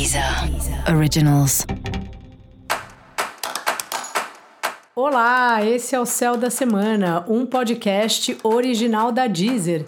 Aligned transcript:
Deezer 0.00 0.24
Originals. 0.96 1.66
Olá, 4.96 5.62
esse 5.62 5.94
é 5.94 6.00
o 6.00 6.06
Céu 6.06 6.38
da 6.38 6.48
Semana, 6.48 7.22
um 7.28 7.44
podcast 7.44 8.38
original 8.42 9.12
da 9.12 9.26
Deezer. 9.26 9.84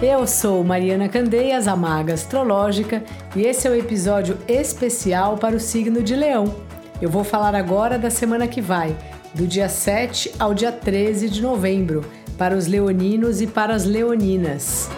Eu 0.00 0.28
sou 0.28 0.62
Mariana 0.62 1.08
Candeias, 1.08 1.66
a 1.66 1.74
maga 1.74 2.14
astrológica, 2.14 3.02
e 3.34 3.42
esse 3.42 3.66
é 3.66 3.70
o 3.72 3.74
episódio 3.74 4.38
especial 4.46 5.38
para 5.38 5.56
o 5.56 5.60
signo 5.60 6.04
de 6.04 6.14
Leão. 6.14 6.54
Eu 7.02 7.10
vou 7.10 7.24
falar 7.24 7.56
agora 7.56 7.98
da 7.98 8.10
semana 8.10 8.46
que 8.46 8.60
vai, 8.60 8.96
do 9.34 9.44
dia 9.44 9.68
7 9.68 10.34
ao 10.38 10.54
dia 10.54 10.70
13 10.70 11.28
de 11.30 11.42
novembro, 11.42 12.04
para 12.38 12.56
os 12.56 12.68
leoninos 12.68 13.40
e 13.40 13.46
para 13.48 13.74
as 13.74 13.84
leoninas. 13.84 14.88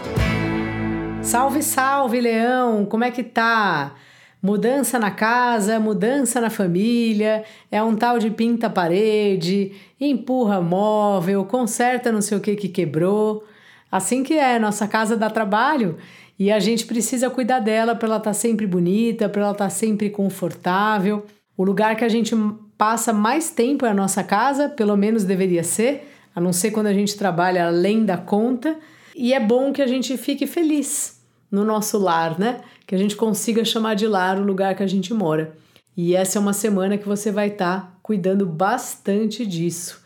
Salve, 1.23 1.62
salve, 1.62 2.21
Leão! 2.21 2.84
Como 2.84 3.05
é 3.05 3.10
que 3.10 3.23
tá? 3.23 3.95
Mudança 4.42 4.98
na 4.98 5.11
casa, 5.11 5.78
mudança 5.78 6.41
na 6.41 6.48
família, 6.48 7.45
é 7.70 7.83
um 7.83 7.95
tal 7.95 8.19
de 8.19 8.30
pinta 8.30 8.70
parede, 8.70 9.73
empurra 10.01 10.62
móvel, 10.62 11.45
conserta 11.45 12.11
não 12.11 12.23
sei 12.23 12.38
o 12.38 12.41
que 12.41 12.56
que 12.56 12.69
quebrou. 12.69 13.45
Assim 13.92 14.23
que 14.23 14.34
é, 14.34 14.59
nossa 14.59 14.88
casa 14.88 15.16
dá 15.16 15.28
trabalho 15.28 15.98
e 16.38 16.51
a 16.51 16.59
gente 16.59 16.87
precisa 16.87 17.28
cuidar 17.28 17.61
dela 17.61 17.95
para 17.95 18.09
ela 18.09 18.16
estar 18.16 18.30
tá 18.30 18.34
sempre 18.34 18.66
bonita, 18.66 19.28
para 19.28 19.42
ela 19.42 19.52
estar 19.52 19.64
tá 19.64 19.70
sempre 19.70 20.09
confortável. 20.09 21.27
O 21.55 21.62
lugar 21.62 21.97
que 21.97 22.05
a 22.05 22.09
gente 22.09 22.34
passa 22.78 23.12
mais 23.12 23.50
tempo 23.50 23.84
é 23.84 23.91
a 23.91 23.95
nossa 23.95 24.25
casa, 24.25 24.70
pelo 24.70 24.97
menos 24.97 25.25
deveria 25.25 25.62
ser, 25.62 26.11
a 26.34 26.41
não 26.41 26.52
ser 26.52 26.70
quando 26.70 26.87
a 26.87 26.95
gente 26.95 27.14
trabalha 27.14 27.66
além 27.66 28.06
da 28.06 28.16
conta. 28.16 28.78
E 29.23 29.34
é 29.34 29.38
bom 29.38 29.70
que 29.70 29.83
a 29.83 29.87
gente 29.87 30.16
fique 30.16 30.47
feliz 30.47 31.20
no 31.52 31.62
nosso 31.62 31.98
lar, 31.98 32.38
né? 32.38 32.62
Que 32.87 32.95
a 32.95 32.98
gente 32.98 33.15
consiga 33.15 33.62
chamar 33.66 33.92
de 33.92 34.06
lar 34.06 34.41
o 34.41 34.42
lugar 34.42 34.75
que 34.75 34.83
a 34.83 34.86
gente 34.86 35.12
mora. 35.12 35.53
E 35.95 36.17
essa 36.17 36.39
é 36.39 36.41
uma 36.41 36.55
semana 36.55 36.97
que 36.97 37.06
você 37.06 37.30
vai 37.30 37.48
estar 37.48 37.80
tá 37.83 37.92
cuidando 38.03 38.47
bastante 38.47 39.45
disso. 39.45 40.03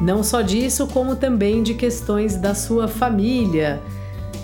Não 0.00 0.22
só 0.22 0.40
disso, 0.40 0.86
como 0.86 1.16
também 1.16 1.62
de 1.62 1.74
questões 1.74 2.38
da 2.38 2.54
sua 2.54 2.88
família, 2.88 3.82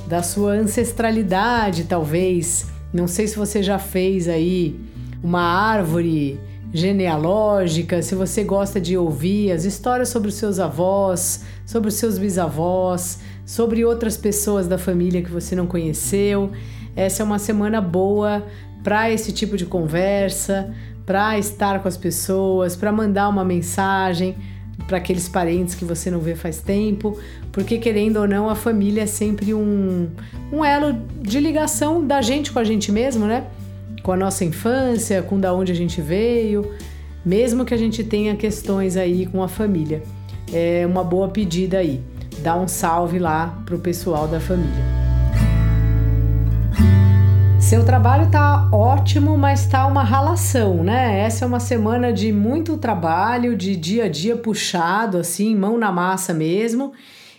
da 0.07 0.23
sua 0.23 0.53
ancestralidade, 0.53 1.85
talvez. 1.85 2.67
Não 2.93 3.09
sei 3.09 3.27
se 3.27 3.37
você 3.39 3.63
já 3.63 3.79
fez 3.79 4.29
aí 4.29 4.79
uma 5.23 5.41
árvore 5.41 6.39
genealógica, 6.73 8.01
se 8.01 8.15
você 8.15 8.43
gosta 8.43 8.81
de 8.81 8.97
ouvir 8.97 9.53
as 9.53 9.65
histórias 9.65 10.09
sobre 10.09 10.29
os 10.29 10.35
seus 10.35 10.59
avós, 10.59 11.45
sobre 11.67 11.89
os 11.89 11.95
seus 11.95 12.19
bisavós, 12.19 13.21
sobre 13.45 13.85
outras 13.85 14.17
pessoas 14.17 14.67
da 14.67 14.79
família 14.79 15.23
que 15.23 15.31
você 15.31 15.55
não 15.55 15.67
conheceu. 15.67 16.51
Essa 16.97 17.23
é 17.23 17.27
uma 17.27 17.39
semana 17.39 17.81
boa 17.81 18.47
para 18.83 19.11
esse 19.11 19.33
tipo 19.33 19.57
de 19.57 19.67
conversa, 19.67 20.75
para 21.05 21.39
estar 21.39 21.81
com 21.83 21.89
as 21.89 21.97
pessoas, 21.97 22.75
para 22.75 22.91
mandar 22.91 23.29
uma 23.29 23.45
mensagem 23.45 24.35
para 24.87 24.99
aqueles 24.99 25.29
parentes 25.29 25.75
que 25.75 25.85
você 25.85 26.11
não 26.11 26.19
vê 26.19 26.35
faz 26.35 26.61
tempo, 26.61 27.19
porque 27.53 27.79
querendo 27.79 28.17
ou 28.17 28.27
não, 28.27 28.49
a 28.49 28.55
família 28.55 29.03
é 29.03 29.07
sempre 29.07 29.55
um, 29.55 30.09
um 30.51 30.65
elo 30.65 30.99
de 31.21 31.39
ligação 31.39 32.05
da 32.05 32.21
gente 32.21 32.51
com 32.51 32.59
a 32.59 32.65
gente 32.65 32.91
mesmo, 32.91 33.27
né? 33.27 33.47
Com 34.03 34.13
a 34.13 34.17
nossa 34.17 34.45
infância, 34.45 35.23
com 35.23 35.39
da 35.39 35.55
onde 35.55 35.71
a 35.73 35.75
gente 35.75 36.01
veio, 36.01 36.71
mesmo 37.25 37.65
que 37.65 37.73
a 37.73 37.77
gente 37.77 38.03
tenha 38.03 38.35
questões 38.35 38.97
aí 38.97 39.27
com 39.27 39.43
a 39.43 39.49
família. 39.49 40.03
É 40.53 40.85
uma 40.87 41.05
boa 41.05 41.29
pedida 41.29 41.79
aí. 41.79 42.01
Dá 42.41 42.57
um 42.57 42.67
salve 42.67 43.19
lá 43.19 43.63
pro 43.65 43.79
pessoal 43.79 44.27
da 44.27 44.41
família. 44.41 45.03
Seu 47.61 47.85
trabalho 47.85 48.29
tá 48.31 48.69
ótimo, 48.73 49.39
mas 49.39 49.67
tá 49.67 49.87
uma 49.87 50.03
ralação, 50.03 50.83
né? 50.83 51.21
Essa 51.21 51.45
é 51.45 51.49
uma 51.49 51.61
semana 51.61 52.13
de 52.13 52.33
muito 52.33 52.77
trabalho, 52.77 53.57
de 53.57 53.77
dia 53.77 54.05
a 54.05 54.09
dia 54.09 54.37
puxado, 54.37 55.17
assim, 55.17 55.55
mão 55.55 55.79
na 55.79 55.93
massa 55.93 56.35
mesmo, 56.35 56.93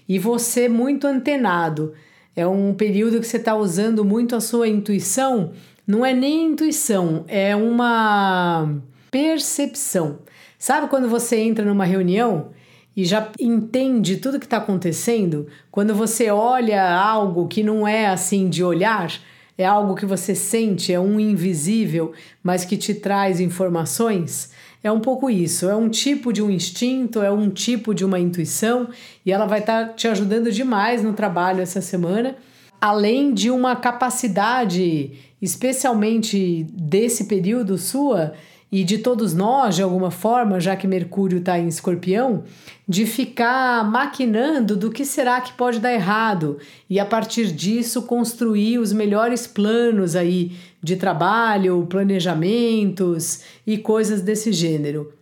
e 0.07 0.17
você 0.17 0.69
muito 0.69 1.05
antenado. 1.05 1.93
É 2.35 2.47
um 2.47 2.73
período 2.73 3.19
que 3.19 3.27
você 3.27 3.37
está 3.37 3.53
usando 3.53 4.03
muito 4.03 4.35
a 4.35 4.41
sua 4.41 4.67
intuição 4.67 5.51
não 5.85 6.05
é 6.05 6.13
nem 6.13 6.47
intuição, 6.47 7.25
é 7.27 7.55
uma 7.55 8.69
percepção. 9.11 10.19
Sabe 10.57 10.87
quando 10.87 11.09
você 11.09 11.37
entra 11.37 11.65
numa 11.65 11.85
reunião 11.85 12.51
e 12.95 13.03
já 13.03 13.29
entende 13.39 14.17
tudo 14.17 14.39
que 14.39 14.45
está 14.45 14.57
acontecendo? 14.57 15.47
Quando 15.69 15.93
você 15.93 16.29
olha 16.31 16.95
algo 16.95 17.47
que 17.47 17.63
não 17.63 17.87
é 17.87 18.07
assim 18.07 18.49
de 18.49 18.63
olhar, 18.63 19.11
é 19.57 19.65
algo 19.65 19.95
que 19.95 20.05
você 20.05 20.33
sente, 20.33 20.93
é 20.93 20.99
um 20.99 21.19
invisível, 21.19 22.13
mas 22.41 22.63
que 22.65 22.77
te 22.77 22.93
traz 22.93 23.39
informações? 23.39 24.51
É 24.83 24.91
um 24.91 24.99
pouco 24.99 25.29
isso, 25.29 25.69
é 25.69 25.75
um 25.75 25.89
tipo 25.89 26.33
de 26.33 26.41
um 26.41 26.49
instinto, 26.49 27.21
é 27.21 27.31
um 27.31 27.49
tipo 27.49 27.93
de 27.93 28.03
uma 28.03 28.19
intuição 28.19 28.89
e 29.25 29.31
ela 29.31 29.45
vai 29.45 29.59
estar 29.59 29.87
tá 29.87 29.93
te 29.93 30.07
ajudando 30.07 30.51
demais 30.51 31.03
no 31.03 31.13
trabalho 31.13 31.61
essa 31.61 31.81
semana, 31.81 32.35
além 32.83 33.33
de 33.33 33.49
uma 33.49 33.77
capacidade 33.77 35.13
especialmente 35.41 36.67
desse 36.73 37.27
período 37.27 37.77
sua 37.77 38.33
e 38.69 38.83
de 38.83 38.97
todos 38.97 39.33
nós, 39.33 39.77
de 39.77 39.81
alguma 39.81 40.11
forma, 40.11 40.59
já 40.59 40.75
que 40.75 40.85
Mercúrio 40.85 41.37
está 41.37 41.57
em 41.57 41.69
escorpião, 41.69 42.43
de 42.85 43.05
ficar 43.05 43.89
maquinando 43.89 44.75
do 44.75 44.91
que 44.91 45.05
será 45.05 45.39
que 45.39 45.53
pode 45.53 45.79
dar 45.79 45.93
errado 45.93 46.57
e 46.89 46.99
a 46.99 47.05
partir 47.05 47.53
disso 47.53 48.01
construir 48.01 48.79
os 48.79 48.91
melhores 48.91 49.47
planos 49.47 50.13
aí 50.13 50.51
de 50.81 50.97
trabalho, 50.97 51.87
planejamentos 51.89 53.43
e 53.65 53.77
coisas 53.77 54.21
desse 54.21 54.51
gênero. 54.51 55.13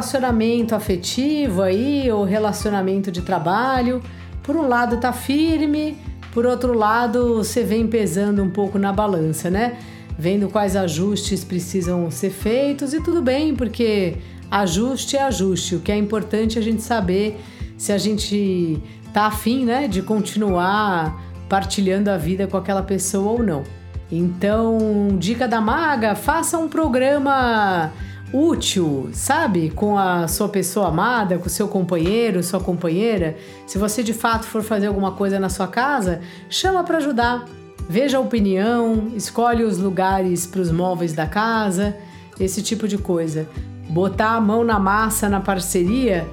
Relacionamento 0.00 0.74
afetivo 0.74 1.60
aí, 1.60 2.10
ou 2.10 2.24
relacionamento 2.24 3.12
de 3.12 3.20
trabalho, 3.20 4.02
por 4.42 4.56
um 4.56 4.66
lado 4.66 4.96
tá 4.96 5.12
firme, 5.12 5.94
por 6.32 6.46
outro 6.46 6.72
lado 6.72 7.36
você 7.36 7.62
vem 7.62 7.86
pesando 7.86 8.42
um 8.42 8.48
pouco 8.48 8.78
na 8.78 8.94
balança, 8.94 9.50
né? 9.50 9.76
Vendo 10.18 10.48
quais 10.48 10.74
ajustes 10.74 11.44
precisam 11.44 12.10
ser 12.10 12.30
feitos 12.30 12.94
e 12.94 13.02
tudo 13.02 13.20
bem, 13.20 13.54
porque 13.54 14.16
ajuste 14.50 15.18
é 15.18 15.22
ajuste. 15.22 15.76
O 15.76 15.80
que 15.80 15.92
é 15.92 15.98
importante 15.98 16.56
é 16.56 16.62
a 16.62 16.64
gente 16.64 16.80
saber 16.80 17.38
se 17.76 17.92
a 17.92 17.98
gente 17.98 18.82
tá 19.12 19.26
afim, 19.26 19.66
né, 19.66 19.86
de 19.86 20.00
continuar 20.00 21.22
partilhando 21.46 22.10
a 22.10 22.16
vida 22.16 22.46
com 22.46 22.56
aquela 22.56 22.82
pessoa 22.82 23.32
ou 23.32 23.42
não. 23.42 23.64
Então, 24.10 25.16
dica 25.18 25.46
da 25.46 25.60
maga, 25.60 26.14
faça 26.14 26.56
um 26.56 26.68
programa 26.68 27.92
útil, 28.32 29.10
sabe? 29.12 29.70
Com 29.70 29.98
a 29.98 30.28
sua 30.28 30.48
pessoa 30.48 30.88
amada, 30.88 31.38
com 31.38 31.46
o 31.46 31.50
seu 31.50 31.68
companheiro, 31.68 32.42
sua 32.42 32.60
companheira. 32.60 33.36
Se 33.66 33.78
você 33.78 34.02
de 34.02 34.12
fato 34.12 34.46
for 34.46 34.62
fazer 34.62 34.86
alguma 34.86 35.12
coisa 35.12 35.38
na 35.38 35.48
sua 35.48 35.66
casa, 35.66 36.20
chama 36.48 36.84
para 36.84 36.98
ajudar. 36.98 37.44
Veja 37.88 38.18
a 38.18 38.20
opinião, 38.20 39.08
escolhe 39.16 39.64
os 39.64 39.78
lugares 39.78 40.46
para 40.46 40.60
os 40.60 40.70
móveis 40.70 41.12
da 41.12 41.26
casa, 41.26 41.96
esse 42.38 42.62
tipo 42.62 42.86
de 42.86 42.96
coisa. 42.96 43.48
Botar 43.88 44.36
a 44.36 44.40
mão 44.40 44.62
na 44.62 44.78
massa 44.78 45.28
na 45.28 45.40
parceria 45.40 46.24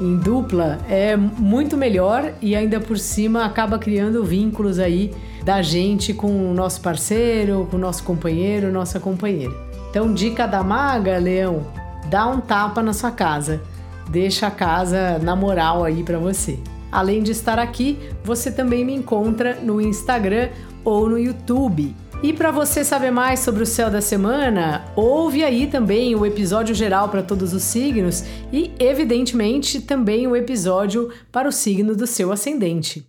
em 0.00 0.16
dupla 0.16 0.78
é 0.88 1.16
muito 1.16 1.76
melhor 1.76 2.32
e 2.40 2.54
ainda 2.54 2.80
por 2.80 2.96
cima 2.96 3.44
acaba 3.44 3.78
criando 3.78 4.24
vínculos 4.24 4.78
aí 4.78 5.12
da 5.44 5.60
gente 5.62 6.14
com 6.14 6.50
o 6.50 6.54
nosso 6.54 6.80
parceiro, 6.80 7.66
com 7.70 7.76
o 7.76 7.80
nosso 7.80 8.04
companheiro, 8.04 8.70
nossa 8.70 9.00
companheira. 9.00 9.69
Então, 9.90 10.14
dica 10.14 10.46
da 10.46 10.62
maga, 10.62 11.18
Leão, 11.18 11.66
dá 12.08 12.26
um 12.28 12.40
tapa 12.40 12.80
na 12.80 12.92
sua 12.92 13.10
casa. 13.10 13.60
Deixa 14.08 14.46
a 14.46 14.50
casa 14.50 15.18
na 15.18 15.34
moral 15.34 15.82
aí 15.82 16.04
para 16.04 16.18
você. 16.18 16.58
Além 16.92 17.22
de 17.22 17.32
estar 17.32 17.58
aqui, 17.58 17.98
você 18.24 18.52
também 18.52 18.84
me 18.84 18.94
encontra 18.94 19.56
no 19.56 19.80
Instagram 19.80 20.48
ou 20.84 21.08
no 21.08 21.18
YouTube. 21.18 21.94
E 22.22 22.32
para 22.32 22.50
você 22.50 22.84
saber 22.84 23.10
mais 23.10 23.40
sobre 23.40 23.62
o 23.62 23.66
céu 23.66 23.90
da 23.90 24.00
semana, 24.00 24.84
ouve 24.94 25.42
aí 25.42 25.66
também 25.66 26.14
o 26.14 26.24
episódio 26.24 26.74
geral 26.74 27.08
para 27.08 27.22
todos 27.22 27.52
os 27.52 27.62
signos 27.62 28.24
e, 28.52 28.72
evidentemente, 28.78 29.80
também 29.80 30.26
o 30.26 30.36
episódio 30.36 31.10
para 31.32 31.48
o 31.48 31.52
signo 31.52 31.96
do 31.96 32.06
seu 32.06 32.30
ascendente. 32.30 33.06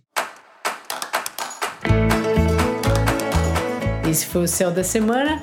Esse 4.08 4.26
foi 4.26 4.44
o 4.44 4.48
Céu 4.48 4.70
da 4.70 4.84
Semana, 4.84 5.42